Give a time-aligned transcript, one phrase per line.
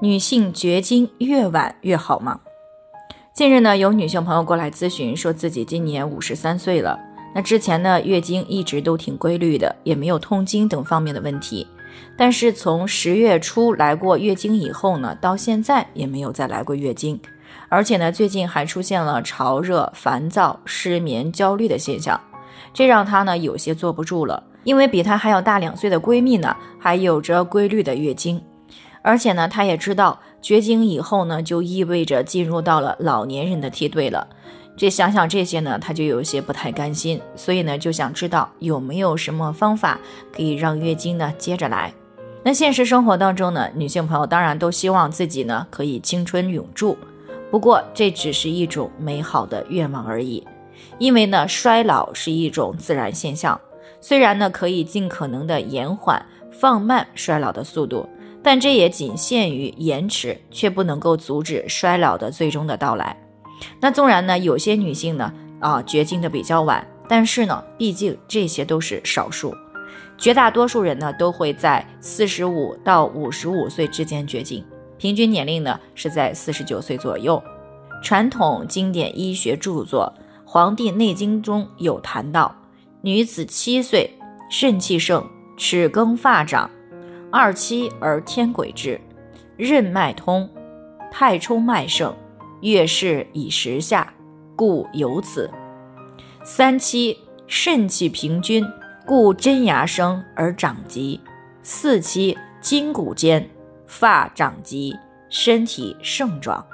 [0.00, 2.38] 女性绝经越晚越好吗？
[3.34, 6.96] 近日呢，有女性朋友过来咨询，说自己今年五十三岁了，
[7.34, 11.66] 那之前呢，月经一直都挺规律的，也没有痛经等方面的问题。
[12.16, 17.20] 但是从十月初来过月经以后呢，到现在也没有再来过月经，
[17.68, 22.20] 而且呢，最近还出现了潮热、烦躁、失眠、焦虑的现象，
[22.72, 24.44] 这让她呢有些坐不住了。
[24.62, 28.40] 因为比她还要大两岁的闺蜜呢，还有着规律的月经。
[29.02, 34.28] 而且呢，她也知道绝经以后呢，就意味着进入到了老年人的梯队了。
[34.76, 39.98] 这想想这些呢，她就有些不太甘心，所以呢，就想知道有没有什么方法
[40.32, 41.92] 可以让月经呢接着来。
[42.44, 46.96] 那现实生活当中呢，女性朋友当然都希望自己呢可以青春永驻，
[47.50, 50.46] 不过这只是一种美好的愿望而已。
[50.98, 53.60] 因为呢，衰老是一种自然现象，
[54.00, 58.08] 虽然呢可以尽可能的延缓、放慢衰老的速度。
[58.42, 63.16] 但这也仅限于延迟，却不能够阻止衰老的最终的到来。
[63.80, 69.52] 那纵然呢，有些女性呢，啊，绝经的比较晚，但是呢，毕竟这些都是少数，
[70.16, 74.64] 绝大多数人呢，都会在四十五到五十五岁之间绝经，
[74.96, 77.42] 平均年龄呢是在四十九岁左右。
[78.00, 80.14] 传统经典医学著作
[80.44, 82.54] 《黄帝内经》中有谈到，
[83.02, 84.16] 女子七岁
[84.48, 85.26] 肾气盛，
[85.56, 86.70] 齿更发长。
[87.30, 88.98] 二七而天癸至，
[89.54, 90.48] 任脉通，
[91.10, 92.16] 太冲脉盛，
[92.62, 94.10] 月事以时下，
[94.56, 95.50] 故有此。
[96.42, 98.64] 三七肾气平均，
[99.04, 101.20] 故真牙生而长疾。
[101.62, 103.46] 四七筋骨坚，
[103.86, 104.96] 发长疾，
[105.28, 106.64] 身体盛壮。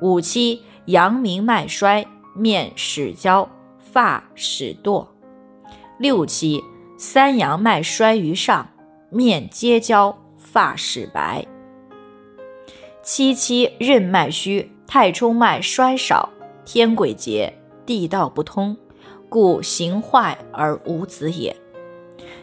[0.00, 2.06] 五七阳明脉衰，
[2.36, 3.48] 面始焦，
[3.80, 5.04] 发始堕。
[5.98, 6.62] 六七
[6.96, 8.68] 三阳脉衰于上。
[9.12, 11.44] 面皆焦，发始白。
[13.02, 16.28] 七七任脉虚，太冲脉衰少，
[16.64, 17.52] 天鬼竭，
[17.84, 18.76] 地道不通，
[19.28, 21.56] 故形坏而无子也。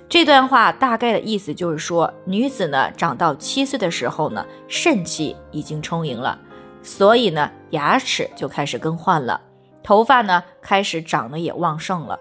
[0.09, 6.37] 这段话大概的意思就是说，女子呢长到七岁的时候呢，肾气已经充盈了，
[6.83, 9.39] 所以呢牙齿就开始更换了，
[9.81, 12.19] 头发呢开始长得也旺盛了。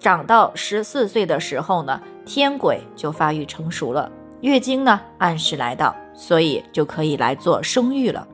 [0.00, 2.02] 长到十四岁的时候呢。
[2.28, 4.12] 天癸就发育成熟了，
[4.42, 8.28] 月经呢按时来到，所以就可以来做生育了。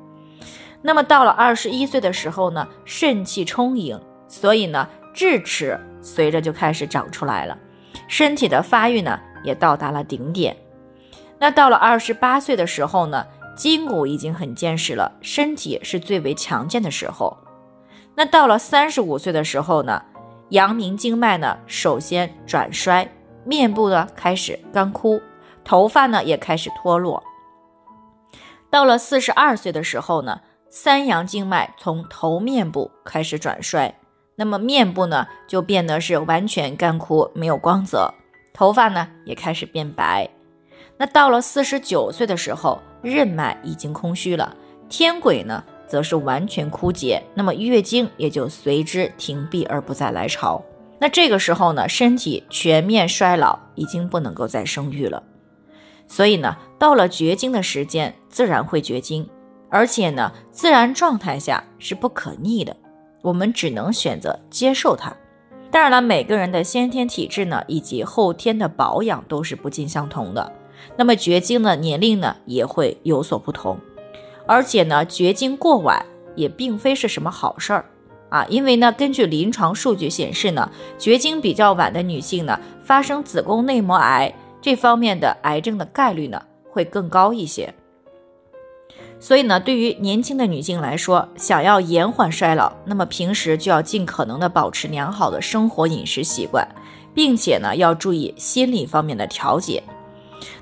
[0.82, 7.56] 那么到了二十一岁的时候呢，肾气充盈，所以呢智齿随着就开始长出来了，
[8.09, 10.56] 身体的发育呢也到达了顶点。
[11.38, 13.25] 那到了二十八岁的时候呢，
[13.56, 17.37] 筋骨已经很坚实了，身体是最为强健的时候。
[18.16, 20.03] 那到了三十五岁的时候呢，
[20.50, 23.09] 阳明经脉呢首先转衰。
[23.44, 25.21] 面部呢开始干枯，
[25.65, 27.22] 头发呢也开始脱落。
[28.71, 33.94] 到了四十二岁的时候呢，三阳经脉从头面部开始转衰，
[34.37, 38.12] 那么面部呢就变得是完全干枯，没有光泽，
[38.53, 40.28] 头发呢也开始变白。
[40.97, 44.56] 那到了四十九岁的时候，任脉已经空虚了，
[44.88, 50.62] 天癸呢则是完全枯竭，那么月经也就随之停闭而不再来潮。
[51.04, 55.22] 那这个时候呢，身体全面衰老，已经不能够再生育了。
[56.09, 59.28] 所以呢，到了绝经的时间，自然会绝经，
[59.69, 62.75] 而且呢，自然状态下是不可逆的，
[63.20, 65.15] 我们只能选择接受它。
[65.70, 70.50] 当然了，每个人的先天体质呢，以及后天的保养都是不尽相同的。
[70.97, 73.78] 那么绝经的年龄呢，也会有所不同，
[74.47, 77.84] 而且呢，绝经过晚也并非是什么好事儿。
[78.34, 87.72] 啊，因为呢，根据临床数据显示呢，绝经比较晚的女性呢，发生子宫内膜癌这方面的癌症的概率呢，会更高一些。
[89.21, 96.66] 所以呢，对于年轻的女性来说，想要延缓衰老，那么平时就要尽可能的保持良好的生活饮食习惯，
[97.15, 99.80] 并且呢，要注意心理方面的调节。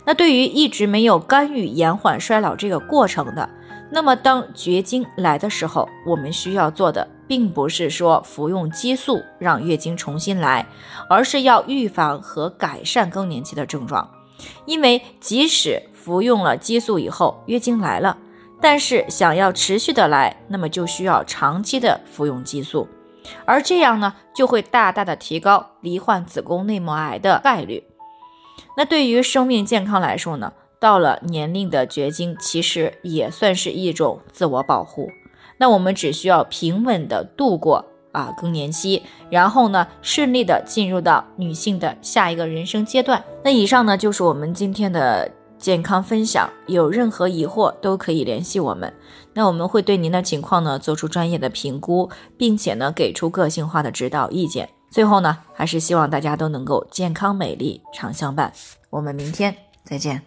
[0.04, 3.48] 那对于一直没有干预延缓衰老这个过程的，
[3.90, 7.08] 那么当绝经来的时候，我们需要做的。
[7.32, 10.66] 并不是说服用激素让月经重新来，
[11.08, 14.06] 而是要预防和改善更年期的症状。
[14.66, 18.18] 因为即使服用了激素以后月经来了，
[18.60, 22.86] 但是想要持续的来，那么就需要长期的服用激素，
[23.46, 27.82] 而这样呢，就会大大的提高罹患子宫内膜癌的概率。
[28.76, 35.08] 那对于生命健康来说呢，到了年龄的绝经，其实也算是一种自我保护。
[35.58, 43.22] 那我们只需要平稳的度过啊更年期，然后呢，顺利的进入到女性的下一个人生阶段。
[43.42, 46.50] 那以上呢，就是我们今天的健康分享。
[46.66, 48.92] 有任何疑惑都可以联系我们，
[49.34, 54.68] 那我们会对您的情况呢做出专业的评估，并且呢给出个性化的指导意见。
[54.90, 58.52] 最后呢，还是希望大家都能够健康美丽常相伴。
[58.90, 59.54] 我们明天
[59.84, 60.22] 再见。